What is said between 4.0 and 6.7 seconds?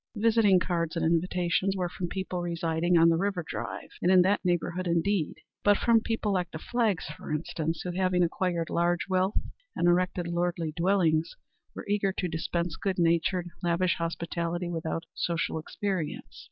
and in that neighborhood, indeed but from people like the